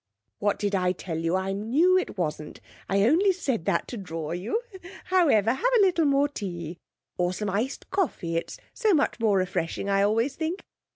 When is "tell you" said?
0.93-1.35